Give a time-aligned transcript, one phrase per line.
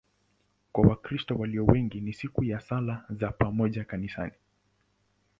[0.71, 4.33] Kwa Wakristo walio wengi ni siku ya sala za pamoja kanisani.